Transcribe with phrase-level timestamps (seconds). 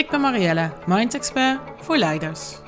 [0.00, 2.58] Ik ben Marielle, Mind Expert voor leiders.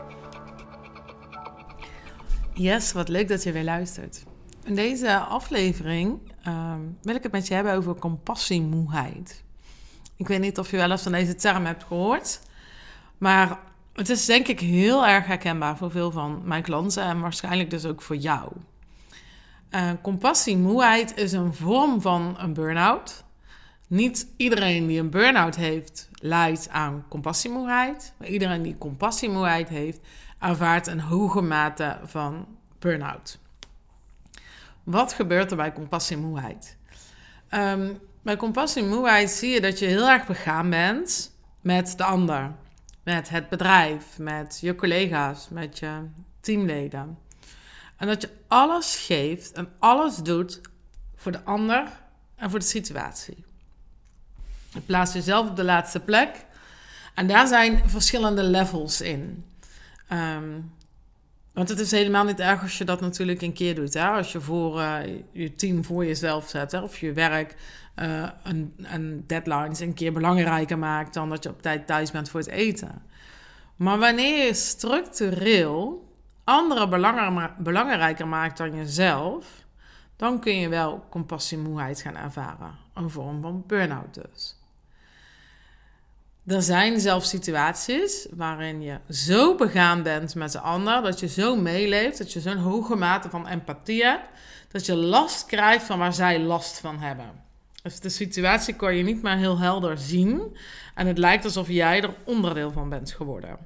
[2.54, 4.24] Yes, wat leuk dat je weer luistert.
[4.64, 9.44] In deze aflevering ehm, wil ik het met je hebben over compassiemoeheid.
[10.16, 12.40] Ik weet niet of je wel eens van deze term hebt gehoord,
[13.18, 13.58] maar
[13.92, 17.84] het is denk ik heel erg herkenbaar voor veel van mijn klanten en waarschijnlijk dus
[17.84, 18.52] ook voor jou.
[19.70, 23.24] Uh, compassiemoeheid is een vorm van een burn-out.
[23.92, 28.12] Niet iedereen die een burn-out heeft, lijdt aan compassiemoeheid.
[28.16, 30.00] Maar iedereen die compassiemoeheid heeft,
[30.38, 32.46] ervaart een hoge mate van
[32.78, 33.38] burn-out.
[34.82, 36.76] Wat gebeurt er bij compassiemoeheid?
[37.50, 42.52] Um, bij compassiemoeheid zie je dat je heel erg begaan bent met de ander.
[43.02, 46.08] Met het bedrijf, met je collega's, met je
[46.40, 47.18] teamleden.
[47.96, 50.60] En dat je alles geeft en alles doet
[51.16, 51.88] voor de ander
[52.36, 53.44] en voor de situatie.
[54.72, 56.44] Je plaatst jezelf op de laatste plek.
[57.14, 59.44] En daar zijn verschillende levels in.
[60.12, 60.72] Um,
[61.52, 63.94] want het is helemaal niet erg als je dat natuurlijk een keer doet.
[63.94, 64.06] Hè?
[64.06, 64.96] Als je voor uh,
[65.32, 66.82] je team voor jezelf zet.
[66.82, 67.56] Of je werk
[67.96, 72.28] uh, een, een deadlines een keer belangrijker maakt dan dat je op tijd thuis bent
[72.28, 73.02] voor het eten.
[73.76, 76.10] Maar wanneer je structureel
[76.44, 76.88] anderen
[77.58, 79.46] belangrijker maakt dan jezelf,
[80.16, 82.78] dan kun je wel compassiemoeheid gaan ervaren.
[82.94, 84.61] Een vorm van burn-out dus.
[86.46, 91.56] Er zijn zelfs situaties waarin je zo begaan bent met de ander, dat je zo
[91.56, 94.28] meeleeft, dat je zo'n hoge mate van empathie hebt,
[94.68, 97.30] dat je last krijgt van waar zij last van hebben.
[97.82, 100.56] Dus de situatie kan je niet meer heel helder zien
[100.94, 103.56] en het lijkt alsof jij er onderdeel van bent geworden.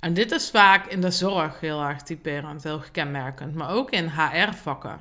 [0.00, 4.08] En dit is vaak in de zorg heel erg typerend, heel kenmerkend, maar ook in
[4.08, 5.00] HR-vakken,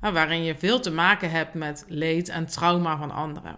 [0.00, 3.56] waarin je veel te maken hebt met leed en trauma van anderen.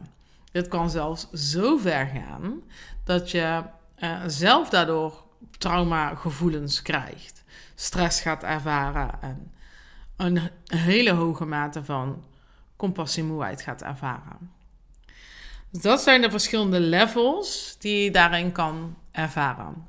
[0.55, 2.63] Dit kan zelfs zo ver gaan
[3.05, 3.63] dat je
[3.99, 5.23] uh, zelf daardoor
[5.59, 7.45] traumagevoelens krijgt,
[7.75, 9.53] stress gaat ervaren en
[10.17, 12.25] een hele hoge mate van
[12.77, 14.53] compassiemoeheid gaat ervaren.
[15.71, 19.87] Dus dat zijn de verschillende levels die je daarin kan ervaren.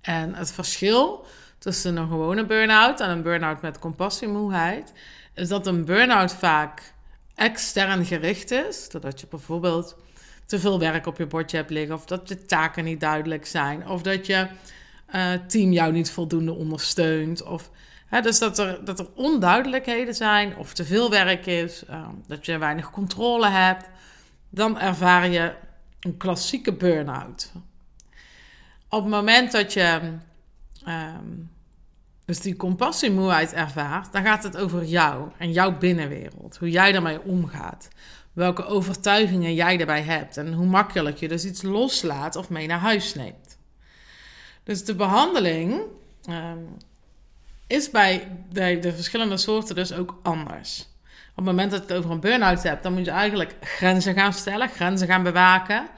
[0.00, 1.26] En het verschil
[1.58, 4.92] tussen een gewone burn-out en een burn-out met compassiemoeheid
[5.32, 6.93] is dat een burn-out vaak
[7.34, 8.88] extern gericht is.
[8.88, 9.96] Doordat je bijvoorbeeld
[10.46, 13.88] te veel werk op je bordje hebt liggen, of dat je taken niet duidelijk zijn,
[13.88, 14.46] of dat je
[15.14, 17.42] uh, team jou niet voldoende ondersteunt.
[17.42, 17.70] Of,
[18.06, 22.46] hè, dus dat er, dat er onduidelijkheden zijn, of te veel werk is, uh, dat
[22.46, 23.88] je weinig controle hebt.
[24.50, 25.52] Dan ervaar je
[26.00, 27.52] een klassieke burn-out.
[28.88, 30.00] Op het moment dat je
[30.88, 31.50] um,
[32.24, 36.56] dus die compassiemoeheid ervaart, dan gaat het over jou en jouw binnenwereld.
[36.56, 37.88] Hoe jij daarmee omgaat.
[38.32, 40.36] Welke overtuigingen jij daarbij hebt.
[40.36, 43.58] En hoe makkelijk je dus iets loslaat of mee naar huis neemt.
[44.62, 45.80] Dus de behandeling
[46.30, 46.76] um,
[47.66, 50.80] is bij, bij de verschillende soorten dus ook anders.
[51.30, 54.14] Op het moment dat je het over een burn-out hebt, dan moet je eigenlijk grenzen
[54.14, 55.88] gaan stellen, grenzen gaan bewaken.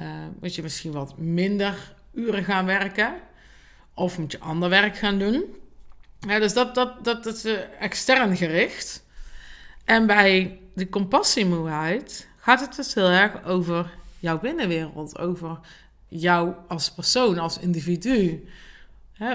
[0.00, 0.06] Uh,
[0.40, 3.14] moet je misschien wat minder uren gaan werken.
[3.94, 5.44] Of moet je ander werk gaan doen.
[6.26, 9.04] Dus dat, dat, dat, dat is uh, extern gericht.
[9.84, 15.18] En bij de compassiemoeheid gaat het dus heel erg over jouw binnenwereld.
[15.18, 15.58] Over
[16.08, 18.48] jou als persoon, als individu.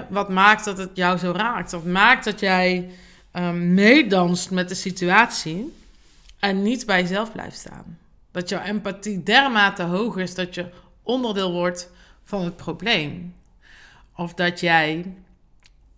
[0.08, 1.72] Wat maakt dat het jou zo raakt?
[1.72, 2.90] Wat maakt dat jij
[3.32, 5.76] um, meedanst met de situatie
[6.38, 7.98] en niet bij jezelf blijft staan?
[8.30, 10.70] Dat jouw empathie dermate hoog is dat je
[11.02, 11.90] onderdeel wordt
[12.24, 13.34] van het probleem.
[14.16, 15.14] Of dat jij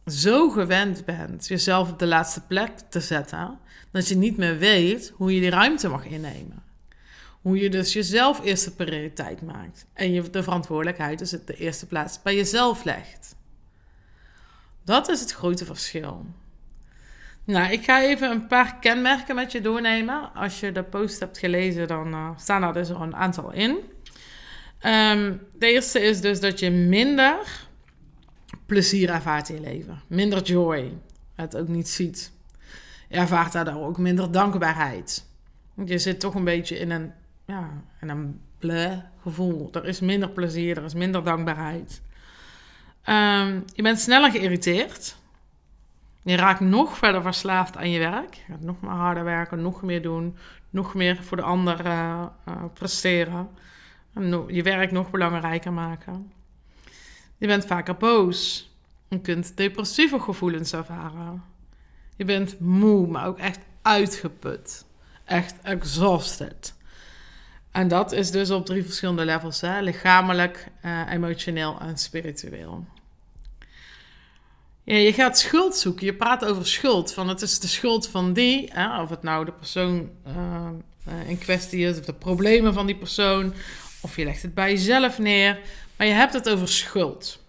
[0.06, 3.58] zo gewend bent jezelf op de laatste plek te zetten,
[3.90, 6.62] dat je niet meer weet hoe je die ruimte mag innemen.
[7.42, 12.22] Hoe je dus jezelf eerste prioriteit maakt en je de verantwoordelijkheid dus de eerste plaats
[12.22, 13.36] bij jezelf legt.
[14.84, 16.26] Dat is het grote verschil.
[17.44, 20.34] Nou, ik ga even een paar kenmerken met je doornemen.
[20.34, 23.70] Als je de post hebt gelezen, dan uh, staan er dus al een aantal in.
[24.86, 27.36] Um, de eerste is dus dat je minder
[28.66, 30.00] plezier ervaart in je leven.
[30.06, 30.92] Minder joy.
[31.34, 32.32] Het ook niet ziet.
[33.08, 35.26] Je ervaart daardoor ook minder dankbaarheid.
[35.84, 37.12] Je zit toch een beetje in een,
[37.44, 37.70] ja,
[38.00, 39.68] in een bleh gevoel.
[39.72, 42.02] Er is minder plezier, er is minder dankbaarheid.
[43.02, 45.16] Ehm, je bent sneller geïrriteerd.
[46.22, 48.34] Je raakt nog verder verslaafd aan je werk.
[48.34, 50.36] Je gaat nog maar harder werken, nog meer doen,
[50.70, 52.24] nog meer voor de ander uh,
[52.72, 53.48] presteren.
[54.14, 56.32] En je werk nog belangrijker maken.
[57.42, 58.70] Je bent vaker boos.
[59.08, 61.42] Je kunt depressieve gevoelens ervaren.
[62.16, 64.84] Je bent moe, maar ook echt uitgeput.
[65.24, 66.74] Echt exhausted.
[67.70, 69.80] En dat is dus op drie verschillende levels: hè?
[69.80, 72.86] lichamelijk, uh, emotioneel en spiritueel.
[74.84, 76.06] Ja, je gaat schuld zoeken.
[76.06, 77.12] Je praat over schuld.
[77.12, 78.70] Van het is de schuld van die.
[78.72, 79.02] Hè?
[79.02, 83.54] Of het nou de persoon uh, in kwestie is, of de problemen van die persoon.
[84.02, 85.60] Of je legt het bij jezelf neer.
[85.96, 87.44] Maar je hebt het over schuld.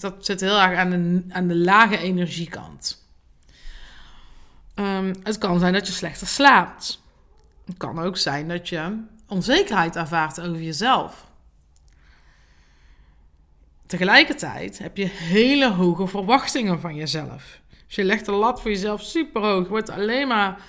[0.00, 3.02] Dat zit heel erg aan de, aan de lage energiekant.
[4.74, 7.02] Um, het kan zijn dat je slechter slaapt.
[7.64, 11.26] Het kan ook zijn dat je onzekerheid ervaart over jezelf.
[13.86, 17.60] Tegelijkertijd heb je hele hoge verwachtingen van jezelf.
[17.86, 19.68] Dus je legt de lat voor jezelf super hoog.
[19.68, 20.60] wordt alleen maar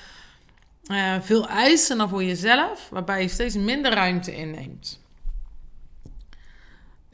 [0.88, 5.05] uh, veel eisen voor jezelf, waarbij je steeds minder ruimte inneemt.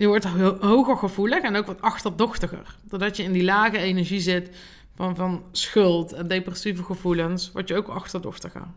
[0.02, 0.26] Je wordt
[0.60, 2.76] hoger gevoelig en ook wat achterdochtiger.
[2.84, 4.50] Doordat je in die lage energie zit
[4.96, 8.68] van, van schuld en depressieve gevoelens, word je ook achterdochtiger.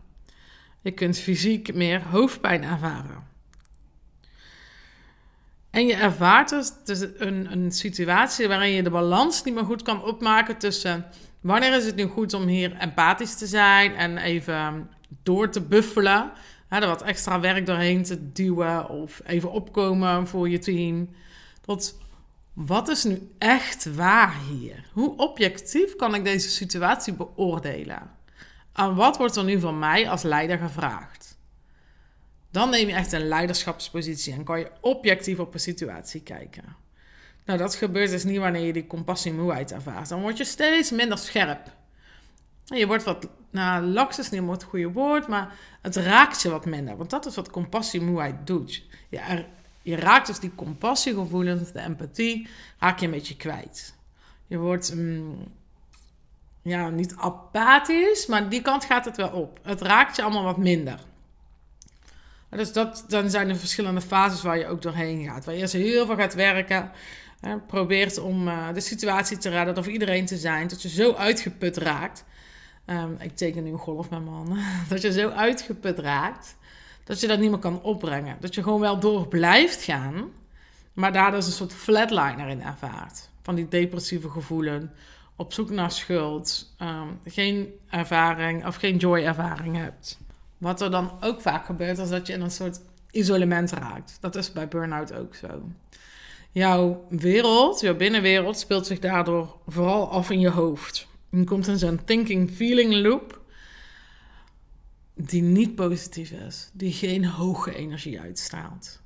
[0.81, 3.23] Je kunt fysiek meer hoofdpijn ervaren.
[5.69, 9.81] En je ervaart dus, dus een, een situatie waarin je de balans niet meer goed
[9.81, 11.05] kan opmaken tussen
[11.41, 14.89] wanneer is het nu goed om hier empathisch te zijn en even
[15.23, 16.31] door te buffelen.
[16.67, 21.09] Er wat extra werk doorheen te duwen of even opkomen voor je team.
[21.61, 21.97] Tot
[22.53, 24.85] wat is nu echt waar hier?
[24.93, 28.11] Hoe objectief kan ik deze situatie beoordelen?
[28.73, 31.37] En wat wordt er nu van mij als leider gevraagd?
[32.51, 36.75] Dan neem je echt een leiderschapspositie en kan je objectief op een situatie kijken.
[37.45, 40.09] Nou, dat gebeurt dus niet wanneer je die compassie-moeheid ervaart.
[40.09, 41.71] Dan word je steeds minder scherp.
[42.65, 46.65] Je wordt wat, nou, laks is niet het goede woord, maar het raakt je wat
[46.65, 46.97] minder.
[46.97, 48.83] Want dat is wat compassie-moeheid doet.
[49.09, 49.45] Je,
[49.81, 52.47] je raakt dus die compassiegevoelens, de empathie,
[52.79, 53.95] raak je een beetje kwijt.
[54.47, 55.47] Je wordt mm,
[56.61, 59.59] ja, niet apathisch, maar die kant gaat het wel op.
[59.63, 60.99] Het raakt je allemaal wat minder.
[62.49, 65.45] Dus dat, dan zijn er verschillende fases waar je ook doorheen gaat.
[65.45, 66.91] Waar je eerst heel veel gaat werken.
[67.67, 70.67] Probeert om uh, de situatie te redden, of iedereen te zijn.
[70.67, 72.25] Dat je zo uitgeput raakt.
[72.85, 74.63] Um, ik teken nu een golf met mijn handen.
[74.89, 76.55] Dat je zo uitgeput raakt.
[77.03, 78.37] Dat je dat niet meer kan opbrengen.
[78.39, 80.31] Dat je gewoon wel door blijft gaan.
[80.93, 83.29] Maar daar dus een soort flatliner in ervaart.
[83.41, 84.85] Van die depressieve gevoelens
[85.35, 90.19] op zoek naar schuld, um, geen ervaring of geen joy-ervaring hebt.
[90.57, 92.79] Wat er dan ook vaak gebeurt, is dat je in een soort
[93.11, 94.17] isolement raakt.
[94.19, 95.61] Dat is bij burn-out ook zo.
[96.51, 101.07] Jouw wereld, jouw binnenwereld, speelt zich daardoor vooral af in je hoofd.
[101.35, 103.41] Je komt in zo'n thinking-feeling loop
[105.13, 109.01] die niet positief is, die geen hoge energie uitstraalt.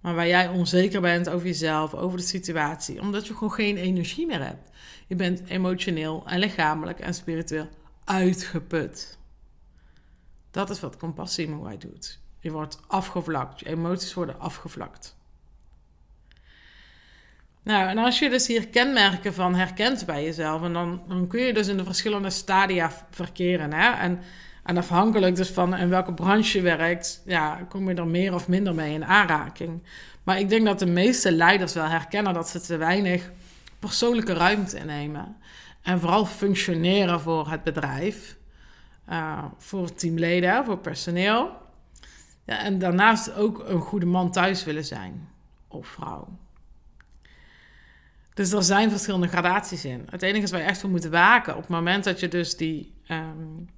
[0.00, 4.26] Maar waar jij onzeker bent over jezelf, over de situatie, omdat je gewoon geen energie
[4.26, 4.70] meer hebt.
[5.06, 7.68] Je bent emotioneel en lichamelijk en spiritueel
[8.04, 9.18] uitgeput.
[10.50, 12.20] Dat is wat compassiemoeheid doet.
[12.40, 15.16] Je wordt afgevlakt, je emoties worden afgevlakt.
[17.62, 21.40] Nou, en als je dus hier kenmerken van herkent bij jezelf, en dan, dan kun
[21.40, 23.72] je dus in de verschillende stadia verkeren.
[23.72, 23.90] Hè?
[23.90, 24.20] En,
[24.64, 28.48] en afhankelijk dus van in welke branche je werkt, ja, kom je er meer of
[28.48, 29.82] minder mee in aanraking.
[30.22, 33.30] Maar ik denk dat de meeste leiders wel herkennen dat ze te weinig
[33.78, 35.36] persoonlijke ruimte innemen.
[35.82, 38.36] En vooral functioneren voor het bedrijf,
[39.10, 41.50] uh, voor teamleden, voor personeel.
[42.44, 45.28] Ja, en daarnaast ook een goede man thuis willen zijn,
[45.68, 46.28] of vrouw.
[48.34, 50.06] Dus er zijn verschillende gradaties in.
[50.10, 52.56] Het enige is waar je echt voor moet waken, op het moment dat je dus
[52.56, 53.68] die um,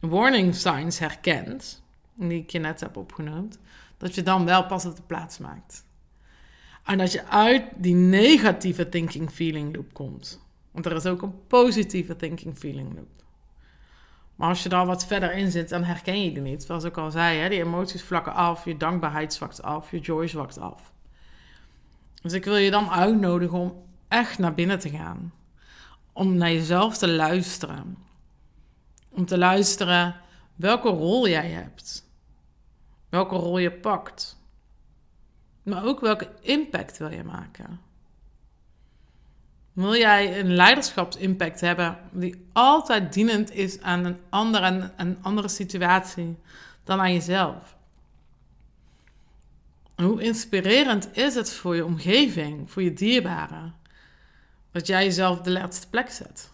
[0.00, 1.82] warning signs herkent,
[2.14, 3.58] die ik je net heb opgenoemd,
[3.98, 5.84] dat je dan wel pas op de plaats maakt.
[6.84, 10.40] En dat je uit die negatieve thinking feeling loop komt.
[10.70, 13.24] Want er is ook een positieve thinking feeling loop.
[14.34, 16.62] Maar als je daar wat verder in zit, dan herken je die niet.
[16.62, 20.26] Zoals ik al zei, hè, die emoties vlakken af, je dankbaarheid zwakt af, je joy
[20.26, 20.92] zwakt af.
[22.22, 25.32] Dus ik wil je dan uitnodigen om echt naar binnen te gaan.
[26.12, 27.96] Om naar jezelf te luisteren.
[29.08, 30.16] Om te luisteren
[30.54, 32.08] welke rol jij hebt.
[33.08, 34.38] Welke rol je pakt.
[35.62, 37.80] Maar ook welke impact wil je maken?
[39.72, 46.38] Wil jij een leiderschapsimpact hebben die altijd dienend is aan een andere, een andere situatie
[46.84, 47.78] dan aan jezelf?
[50.02, 53.74] hoe inspirerend is het voor je omgeving, voor je dierbaren,
[54.70, 56.50] dat jij jezelf de laatste plek zet?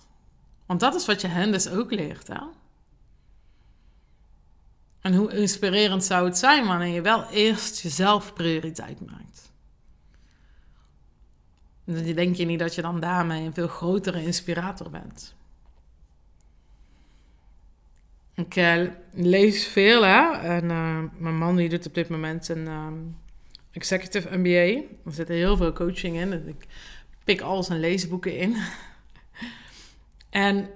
[0.67, 2.41] Want dat is wat je hen dus ook leert, hè?
[5.01, 9.53] En hoe inspirerend zou het zijn wanneer je wel eerst jezelf prioriteit maakt?
[11.85, 15.35] Dan denk je niet dat je dan daarmee een veel grotere inspirator bent.
[18.35, 18.83] Ik uh,
[19.13, 20.31] lees veel, hè.
[20.33, 23.17] En uh, mijn man die doet op dit moment een um,
[23.71, 24.83] executive MBA.
[25.05, 26.49] Er zit heel veel coaching in.
[26.49, 26.67] Ik
[27.27, 28.57] pik al zijn leesboeken in.
[30.31, 30.71] en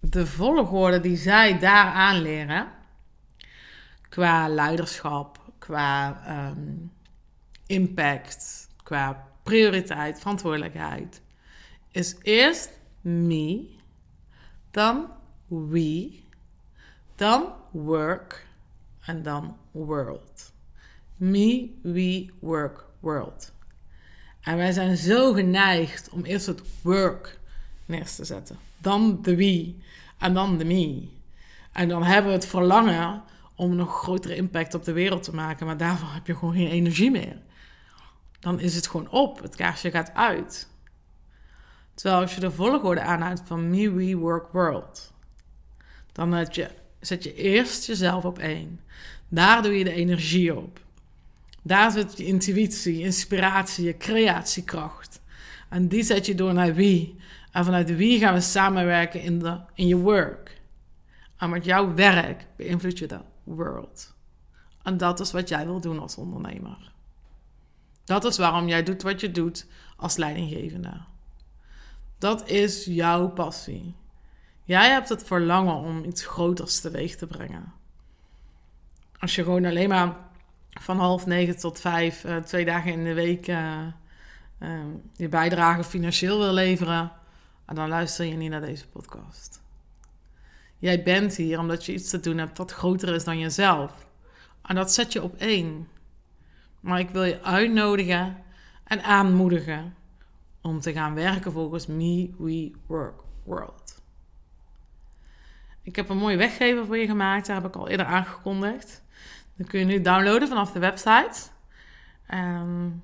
[0.00, 2.72] de volgorde die zij daar aanleren,
[4.08, 6.92] qua leiderschap, qua um,
[7.66, 11.22] impact, qua prioriteit, verantwoordelijkheid,
[11.90, 12.70] is eerst
[13.00, 13.70] me,
[14.70, 15.10] dan
[15.46, 16.20] we,
[17.14, 18.46] dan work
[19.00, 20.52] en dan world.
[21.16, 23.52] Me, we, work, world.
[24.40, 27.38] En wij zijn zo geneigd om eerst het work
[27.86, 29.74] neer te zetten, dan de we
[30.18, 31.08] en dan de me.
[31.72, 33.22] En dan hebben we het verlangen
[33.54, 36.70] om nog grotere impact op de wereld te maken, maar daarvoor heb je gewoon geen
[36.70, 37.36] energie meer.
[38.40, 40.68] Dan is het gewoon op, het kaarsje gaat uit.
[41.94, 45.12] Terwijl als je de volgorde aanhoudt van me, we, work, world,
[46.12, 48.80] dan je, zet je eerst jezelf op één.
[49.28, 50.80] Daar doe je de energie op.
[51.62, 55.20] Daar zit je intuïtie, inspiratie, je creatiekracht.
[55.68, 57.18] En die zet je door naar wie.
[57.52, 60.60] En vanuit wie gaan we samenwerken in, de, in je work.
[61.36, 64.14] En met jouw werk beïnvloed je de world.
[64.82, 66.92] En dat is wat jij wil doen als ondernemer.
[68.04, 71.00] Dat is waarom jij doet wat je doet als leidinggevende.
[72.18, 73.94] Dat is jouw passie.
[74.64, 77.72] Jij hebt het verlangen om iets groters teweeg te brengen.
[79.18, 80.16] Als je gewoon alleen maar
[80.80, 83.86] van half negen tot vijf, uh, twee dagen in de week, uh,
[84.60, 84.80] uh,
[85.16, 87.12] je bijdrage financieel wil leveren,
[87.66, 89.62] dan luister je niet naar deze podcast.
[90.78, 94.06] Jij bent hier omdat je iets te doen hebt wat groter is dan jezelf.
[94.62, 95.88] En dat zet je op één.
[96.80, 98.36] Maar ik wil je uitnodigen
[98.84, 99.94] en aanmoedigen
[100.60, 104.02] om te gaan werken volgens Me, We, Work, World.
[105.82, 109.02] Ik heb een mooie weggever voor je gemaakt, daar heb ik al eerder aangekondigd.
[109.60, 111.32] Dan kun je nu downloaden vanaf de website.
[112.34, 113.02] Um,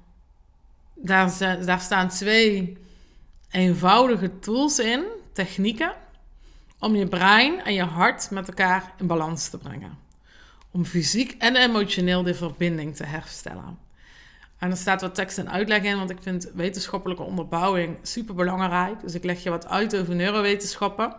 [0.95, 2.77] daar, daar staan twee
[3.51, 5.93] eenvoudige tools in, technieken,
[6.79, 9.99] om je brein en je hart met elkaar in balans te brengen.
[10.71, 13.79] Om fysiek en emotioneel de verbinding te herstellen.
[14.59, 19.01] En er staat wat tekst en uitleg in, want ik vind wetenschappelijke onderbouwing super belangrijk.
[19.01, 21.17] Dus ik leg je wat uit over neurowetenschappen,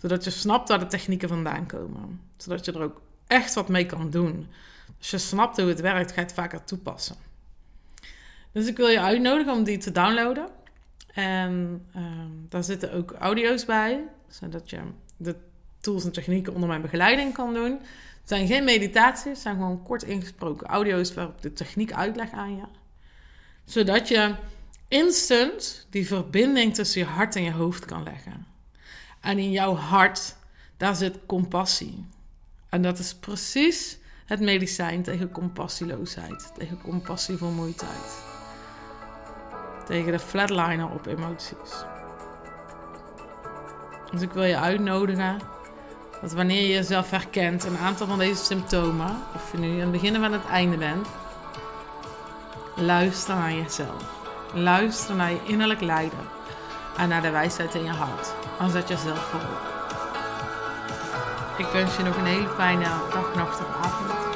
[0.00, 2.20] zodat je snapt waar de technieken vandaan komen.
[2.36, 3.00] Zodat je er ook
[3.32, 4.46] echt wat mee kan doen.
[4.98, 7.16] Als je snapt hoe het werkt, ga je het vaker toepassen.
[8.52, 10.48] Dus ik wil je uitnodigen om die te downloaden.
[11.12, 14.80] En ehm, daar zitten ook audio's bij, zodat je
[15.16, 15.36] de
[15.80, 17.72] tools en technieken onder mijn begeleiding kan doen.
[18.20, 22.56] Het zijn geen meditaties, het zijn gewoon kort ingesproken audio's waarop de techniek uitleg aan
[22.56, 22.64] je.
[23.64, 24.34] Zodat je
[24.88, 28.46] instant die verbinding tussen je hart en je hoofd kan leggen.
[29.20, 30.36] En in jouw hart,
[30.76, 32.06] daar zit compassie.
[32.72, 38.30] En dat is precies het medicijn tegen compassieloosheid, tegen compassievermoeidheid
[39.86, 41.84] tegen de flatliner op emoties.
[44.10, 45.38] Dus ik wil je uitnodigen
[46.20, 49.90] dat wanneer je jezelf herkent, een aantal van deze symptomen, of je nu aan het
[49.90, 51.06] begin of aan het einde bent,
[52.76, 54.20] luister naar jezelf.
[54.54, 56.28] Luister naar je innerlijk lijden
[56.96, 58.32] en naar de wijsheid in je hart.
[58.58, 59.71] Dan zet jezelf voorop.
[61.56, 64.31] Ik wens je nog een hele fijne dag, nacht of avond.